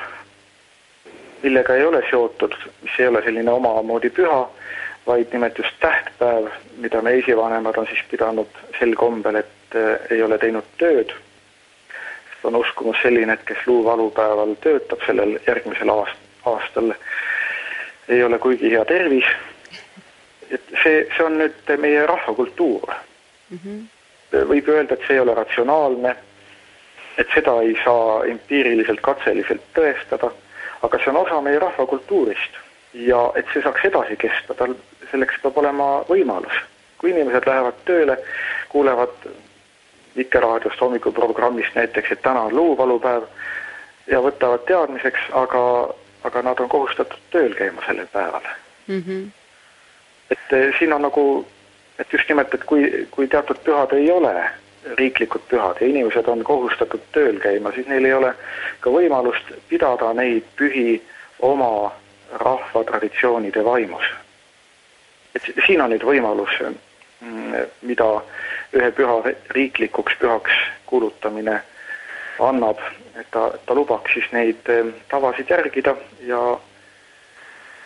[1.42, 4.40] millega ei ole seotud, mis ei ole selline omamoodi püha,
[5.06, 10.22] vaid nimelt just tähtpäev, mida me esivanemad on siis pidanud sel kombel, et äh, ei
[10.22, 11.14] ole teinud tööd.
[12.44, 16.92] on uskumus selline, et kes luuvalupäeval töötab sellel järgmisel aast-, aastal,
[18.08, 19.26] ei ole kuigi hea tervis.
[20.50, 22.94] et see, see on nüüd meie rahvakultuur
[23.50, 23.58] mm.
[23.64, 23.86] -hmm
[24.32, 26.14] võib öelda, et see ei ole ratsionaalne,
[27.18, 30.30] et seda ei saa empiiriliselt, katseliselt tõestada,
[30.86, 32.58] aga see on osa meie rahvakultuurist
[32.94, 34.76] ja et see saaks edasi kesta, tal
[35.10, 36.64] selleks peab olema võimalus.
[36.98, 38.16] kui inimesed lähevad tööle,
[38.68, 39.28] kuulevad
[40.16, 43.22] Vikerraadiost hommikuprogrammist näiteks, et täna on luuvalupäev
[44.10, 45.62] ja võtavad teadmiseks, aga,
[46.24, 48.42] aga nad on kohustatud tööl käima sellel päeval
[48.86, 49.02] mm.
[49.06, 49.30] -hmm.
[50.30, 51.46] et eh, siin on nagu
[51.98, 54.34] et just nimelt, et kui, kui teatud pühad ei ole
[54.98, 58.34] riiklikud pühad ja inimesed on kohustatud tööl käima, siis neil ei ole
[58.80, 61.00] ka võimalust pidada neid pühi
[61.44, 61.92] oma
[62.42, 64.04] rahva traditsioonide vaimus.
[65.34, 66.54] et siin on nüüd võimalus,
[67.20, 68.06] mm, mida
[68.72, 70.54] ühe püha riiklikuks pühaks
[70.86, 71.60] kuulutamine
[72.38, 72.80] annab,
[73.20, 76.58] et ta, ta lubaks siis neid eh, tavasid järgida ja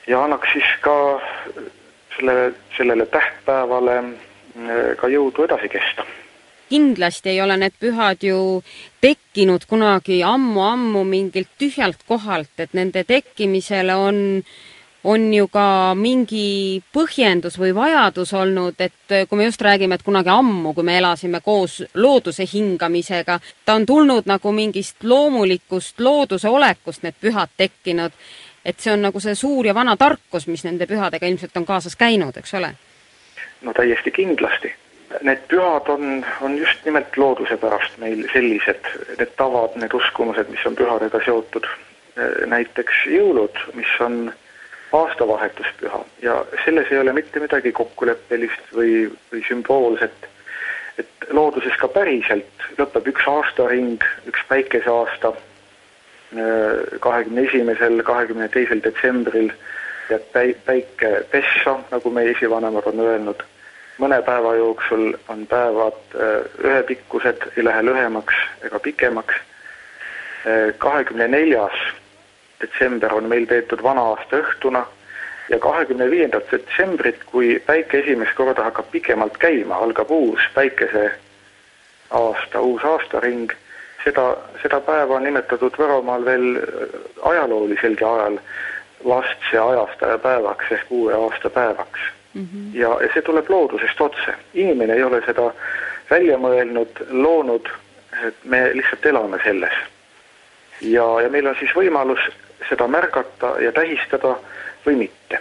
[0.07, 1.21] ja annaks siis ka
[2.17, 6.07] sellele, sellele tähtpäevale äh, ka jõudu edasi kesta.
[6.73, 8.63] Kindlasti ei ole need pühad ju
[9.05, 14.21] tekkinud kunagi ammu-ammu mingilt tühjalt kohalt, et nende tekkimisele on
[15.05, 20.31] on ju ka mingi põhjendus või vajadus olnud, et kui me just räägime, et kunagi
[20.31, 27.03] ammu, kui me elasime koos looduse hingamisega, ta on tulnud nagu mingist loomulikust looduse olekust
[27.03, 28.15] need pühad tekkinud
[28.65, 31.97] et see on nagu see suur ja vana tarkus, mis nende pühadega ilmselt on kaasas
[31.99, 32.73] käinud, eks ole?
[33.63, 34.73] no täiesti kindlasti.
[35.21, 38.87] Need pühad on, on just nimelt looduse pärast meil sellised,
[39.19, 41.67] need tavad, need uskumused, mis on pühadega seotud.
[42.47, 44.33] näiteks jõulud, mis on
[44.93, 50.29] aastavahetuspüha ja selles ei ole mitte midagi kokkuleppelist või, või sümboolset.
[51.01, 55.33] et looduses ka päriselt lõpeb üks aastaring, üks päikeseaasta
[57.01, 59.51] kahekümne esimesel, kahekümne teisel detsembril
[60.11, 63.43] jääb päi-, päike pessa, nagu meie esivanemad on öelnud.
[63.99, 69.35] Mõne päeva jooksul on päevad äh, ühepikkused, ei lähe lühemaks ega pikemaks.
[70.47, 71.77] Äh, kahekümne neljas
[72.61, 74.85] detsember on meil peetud vana-aasta õhtuna
[75.49, 81.11] ja kahekümne viiendat detsembrit, kui päike esimest korda hakkab pikemalt käima, algab uus päikese
[82.11, 83.53] aasta, uus aastaring
[84.05, 86.99] seda, seda päeva on nimetatud Võromaal veel äh,
[87.35, 88.41] ajalooliselgi ajal
[89.05, 92.49] vastse ajastaja päevaks ehk uue aasta päevaks mm.
[92.53, 92.75] -hmm.
[92.75, 95.53] ja, ja see tuleb loodusest otse, inimene ei ole seda
[96.11, 97.69] välja mõelnud, loonud,
[98.27, 99.75] et me lihtsalt elame selles.
[100.81, 102.21] ja, ja meil on siis võimalus
[102.69, 104.37] seda märgata ja tähistada
[104.87, 105.41] või mitte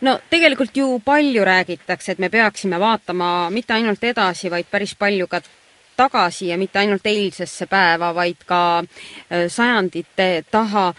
[0.00, 5.26] no tegelikult ju palju räägitakse, et me peaksime vaatama mitte ainult edasi, vaid päris palju
[5.26, 5.40] ka
[5.96, 10.92] tagasi ja mitte ainult eilsesse päeva, vaid ka äh, sajandite taha.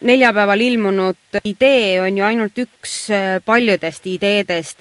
[0.00, 4.78] neljapäeval ilmunud idee on ju ainult üks äh, paljudest ideedest.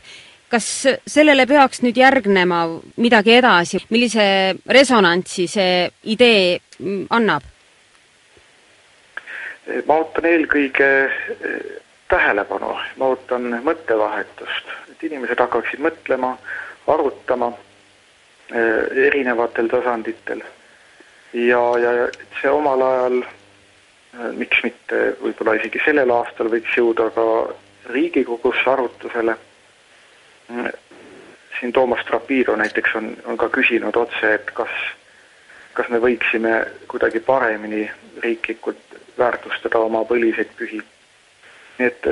[0.51, 0.65] kas
[1.07, 2.65] sellele peaks nüüd järgnema
[2.97, 7.43] midagi edasi, millise resonantsi see idee mm, annab?
[9.87, 11.81] ma ootan eelkõige äh,
[12.11, 16.35] tähelepanu, ma ootan mõttevahetust, et inimesed hakkaksid mõtlema,
[16.91, 17.53] arutama
[19.07, 20.41] erinevatel tasanditel.
[21.33, 21.91] ja, ja
[22.41, 27.27] see omal ajal, äh, miks mitte võib-olla isegi sellel aastal võiks jõuda ka
[27.91, 29.35] Riigikogusse arutusele.
[30.49, 30.67] Mm,
[31.59, 34.73] siin Toomas Trapiro näiteks on, on ka küsinud otse, et kas,
[35.73, 36.53] kas me võiksime
[36.87, 37.87] kuidagi paremini
[38.21, 40.81] riiklikult väärtustada oma põliseid pühi.
[41.79, 42.07] nii et,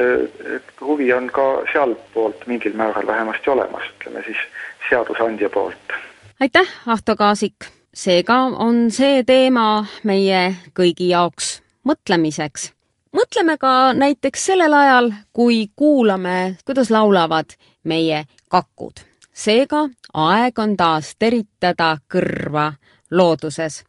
[0.55, 4.41] et huvi on ka sealtpoolt mingil määral vähemasti olemas, ütleme siis
[4.89, 5.93] seadusandja poolt.
[6.39, 7.55] Aitäh, Ahto Kaasik!
[7.93, 12.71] seega on see teema meie kõigi jaoks mõtlemiseks.
[13.11, 19.03] mõtleme ka näiteks sellel ajal, kui kuulame, kuidas laulavad meie kakud.
[19.33, 22.73] seega aeg on taas teritada kõrva
[23.11, 23.83] looduses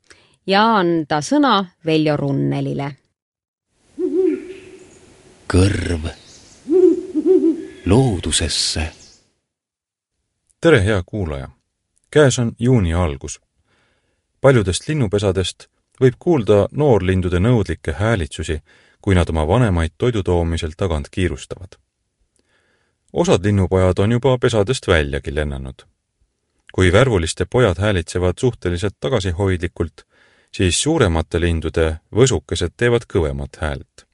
[0.46, 2.96] ja anda sõna Veljo Runnelile.
[5.46, 6.10] kõrv
[7.86, 8.90] loodusesse.
[10.60, 11.59] tere, hea kuulaja!
[12.10, 13.40] Käes on juuni algus.
[14.40, 15.68] paljudest linnupesadest
[16.00, 18.62] võib kuulda noorlindude nõudlikke häälitsusi,
[19.00, 21.76] kui nad oma vanemaid toidu toomisel tagant kiirustavad.
[23.12, 25.90] osad linnupojad on juba pesadest väljagi lennanud
[26.72, 30.06] kui värvuliste pojad häälitsevad suhteliselt tagasihoidlikult,
[30.54, 34.06] siis suuremate lindude võsukesed teevad kõvemat häält.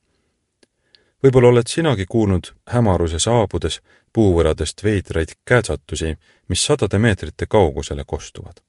[1.26, 3.80] Võib-olla oled sinagi kuulnud hämaruse saabudes
[4.14, 6.14] puuvõradest veidraid käätsatusi,
[6.48, 8.62] mis sadade meetrite kaugusele kostuvad.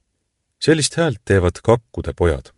[0.59, 2.56] sellist häält teevad kakkude pojad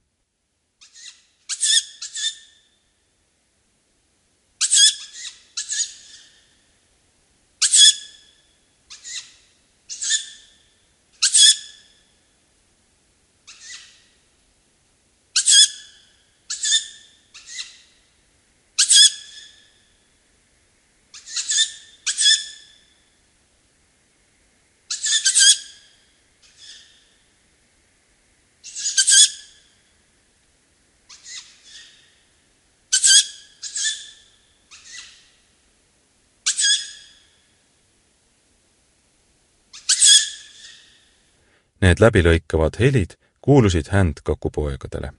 [41.82, 45.14] Need läbilõikavad helid kuulusid händkakupoegadele.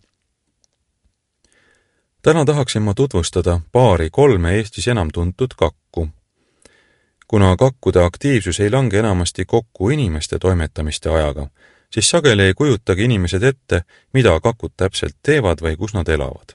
[2.23, 6.09] täna tahaksin ma tutvustada paari kolme Eestis enam tuntud kakku.
[7.29, 11.47] kuna kakkude aktiivsus ei lange enamasti kokku inimeste toimetamiste ajaga,
[11.91, 13.83] siis sageli ei kujutagi inimesed ette,
[14.13, 16.55] mida kakud täpselt teevad või kus nad elavad.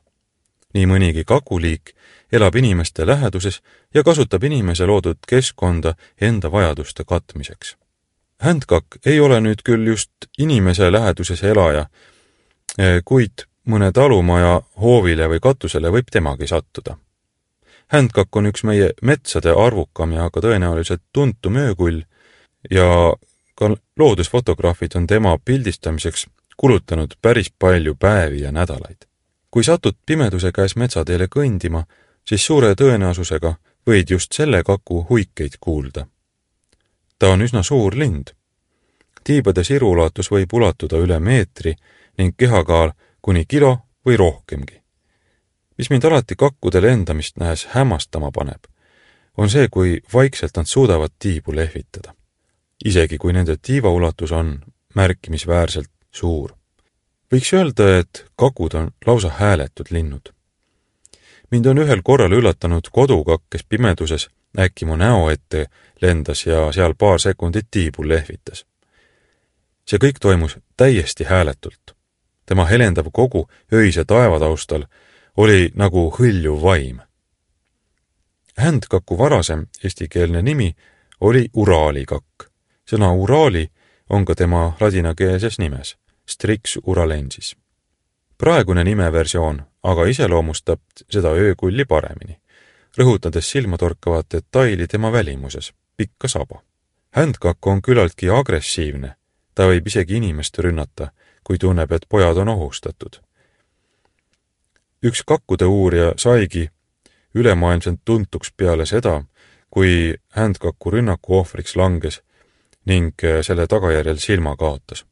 [0.74, 1.96] nii mõnigi kakuliik
[2.32, 3.62] elab inimeste läheduses
[3.94, 7.76] ja kasutab inimese loodud keskkonda enda vajaduste katmiseks
[8.40, 11.86] Handcock ei ole nüüd küll just inimese läheduses elaja,
[12.78, 16.98] eh, kuid mõne talumaja hoovile või katusele võib temagi sattuda.
[17.94, 22.02] Handcock on üks meie metsade arvukam ja ka tõenäoliselt tuntum öökull
[22.72, 23.14] ja
[23.56, 26.28] ka loodusfotograafid on tema pildistamiseks
[26.58, 29.06] kulutanud päris palju päevi ja nädalaid.
[29.52, 31.86] kui satud pimeduse käes metsateele kõndima,
[32.28, 33.56] siis suure tõenäosusega
[33.88, 36.08] võid just selle kaku huikeid kuulda
[37.26, 38.28] ta on üsna suur lind.
[39.24, 41.72] tiibade siruulatus võib ulatuda üle meetri
[42.22, 43.72] ning kehakaal kuni kilo
[44.06, 44.78] või rohkemgi.
[45.78, 48.70] mis mind alati kakkude lendamist nähes hämmastama paneb,
[49.38, 52.14] on see, kui vaikselt nad suudavad tiibu lehvitada.
[52.86, 54.62] isegi kui nende tiivaulatus on
[54.96, 56.54] märkimisväärselt suur.
[57.34, 60.30] võiks öelda, et kakud on lausa hääletud linnud.
[61.52, 65.66] mind on ühel korral üllatanud kodukakk, kes pimeduses äkki mu näo ette
[66.02, 68.66] lendas ja seal paar sekundit tiibul lehvitas.
[69.86, 71.96] see kõik toimus täiesti hääletult.
[72.46, 74.86] tema helendav kogu öise taeva taustal
[75.38, 77.00] oli nagu hõljuv vaim.
[78.58, 80.76] Händkaku varasem eestikeelne nimi
[81.20, 82.50] oli uraalikakk.
[82.92, 83.72] sõna uraali
[84.10, 87.56] on ka tema ladinakeelses nimes, Strix uralensis.
[88.38, 90.80] praegune nimeversioon aga iseloomustab
[91.10, 92.40] seda öökulli paremini
[92.98, 96.62] rõhutades silmatorkavat detaili tema välimuses, pikka saba.
[97.12, 99.16] Handcock on küllaltki agressiivne,
[99.56, 101.12] ta võib isegi inimest rünnata,
[101.44, 103.22] kui tunneb, et pojad on ohustatud.
[105.06, 106.70] üks kakkude uurija saigi
[107.36, 109.24] ülemaailmselt tuntuks peale seda,
[109.70, 112.22] kui Handcocku rünnaku ohvriks langes
[112.86, 115.06] ning selle tagajärjel silma kaotas.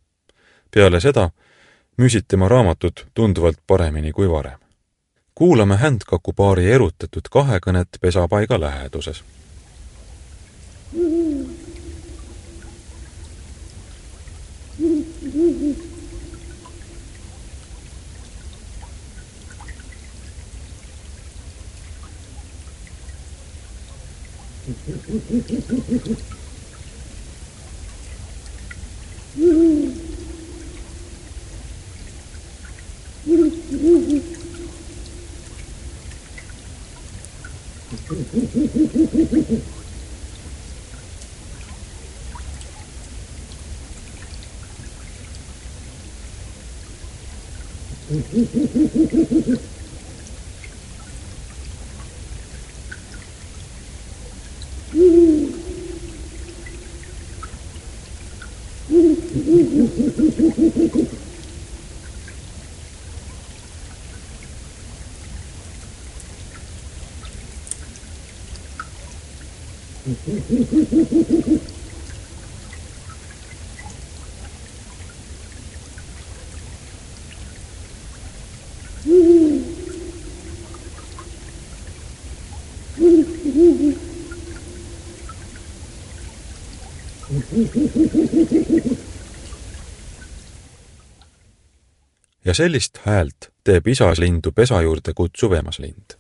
[0.72, 1.30] peale seda
[1.98, 4.63] müüsid tema raamatud tunduvalt paremini kui varem
[5.36, 9.24] kuulame Händkaku paari erutatud kahekõnet pesapaiga läheduses.
[10.94, 11.44] Mm-hmm.
[38.14, 39.58] フフフフ
[49.42, 49.83] フ
[92.46, 96.18] ja sellist häält teeb isaslindu pesa juurde kutsuv emaslind.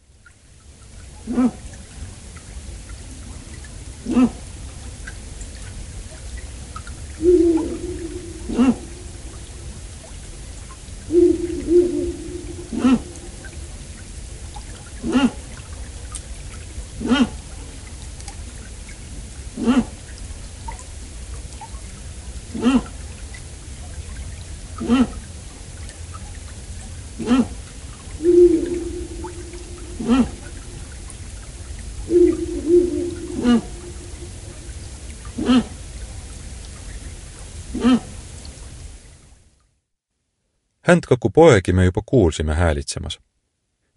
[40.93, 43.19] Händkaku poegi me juba kuulsime häälitsemas.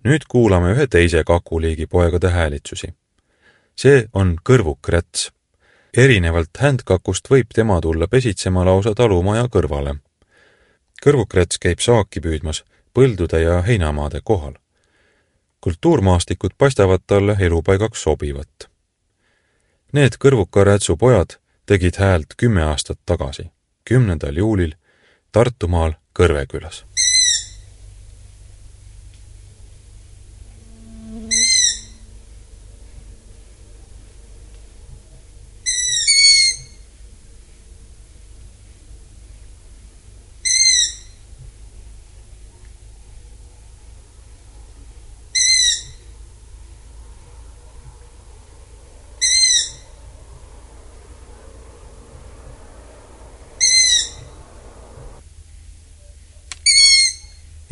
[0.05, 2.94] nüüd kuulame ühe teise kakuliigi poegade häälitsusi.
[3.76, 5.32] see on kõrvukräts.
[5.97, 9.94] erinevalt händkakust võib tema tulla pesitsema lausa talumaja kõrvale.
[11.07, 14.55] kõrvukräts käib saaki püüdmas põldude ja heinamaade kohal.
[15.61, 18.70] kultuurmaastikud paistavad talle elupaigaks sobivat.
[19.92, 21.36] Need kõrvukarätsu pojad
[21.66, 23.51] tegid häält kümme aastat tagasi,
[23.84, 24.74] kümnendal juulil
[25.32, 26.46] Tartumaal Kõrve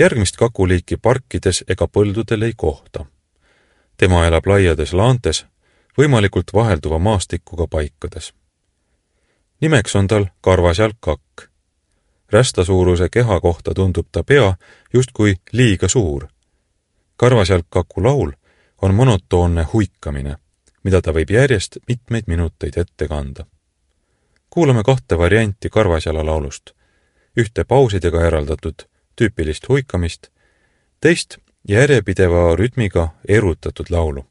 [0.05, 3.07] järgmist kakuliiki parkides ega põldudel ei kohta.
[3.97, 5.47] tema elab laiades laantes,
[5.99, 8.35] võimalikult vahelduva maastikuga paikades.
[9.61, 11.49] nimeks on tal karvasjalgkakk.
[12.33, 14.55] rästasuuruse keha kohta tundub ta pea
[14.95, 16.29] justkui liiga suur.
[17.17, 18.33] karvasjalgkaku laul
[18.83, 20.37] on monotoonne huikamine,
[20.83, 23.47] mida ta võib järjest mitmeid minuteid ette kanda.
[24.51, 26.71] kuulame kahte varianti karvasjala laulust,
[27.41, 30.31] ühte pausidega eraldatud tüüpilist huikamist,
[31.01, 31.39] teist
[31.69, 34.27] järjepideva rütmiga erutatud laulu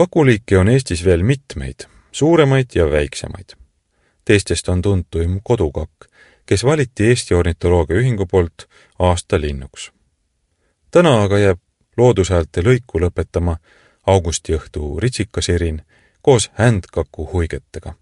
[0.00, 3.52] kakuliike on Eestis veel mitmeid, suuremaid ja väiksemaid.
[4.24, 6.06] Teistest on tuntuim kodukakk,
[6.46, 8.64] kes valiti Eesti Ornitoloogia Ühingu poolt
[8.98, 9.92] aasta linnuks.
[10.90, 11.60] täna aga jääb
[11.96, 13.56] loodushäälte lõiku lõpetama
[14.06, 15.82] augustiõhtu ritsikasirin
[16.22, 17.94] koos händkaku huigetega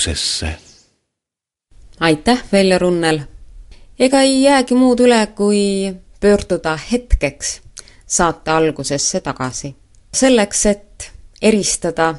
[0.00, 0.56] algusesse.
[2.00, 3.20] aitäh, Veljo Runnel!
[3.98, 7.60] ega ei jäägi muud üle, kui pöörduda hetkeks
[8.06, 9.76] saate algusesse tagasi.
[10.14, 12.14] selleks, et eristada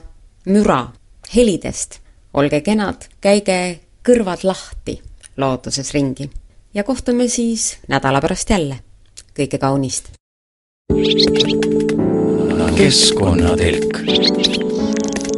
[0.45, 0.87] müra
[1.35, 1.99] helidest,
[2.33, 5.01] olge kenad, käige kõrvad lahti
[5.37, 6.29] looduses ringi
[6.73, 8.79] ja kohtume siis nädala pärast jälle.
[9.39, 10.11] kõike kaunist!
[12.77, 14.70] keskkonnatelk.